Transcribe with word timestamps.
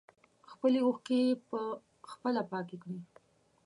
خپلې 0.51 0.79
اوښکې 0.83 1.21
په 1.49 1.59
خپله 2.11 2.41
پاکې 2.51 2.75
کړئ. 2.83 2.99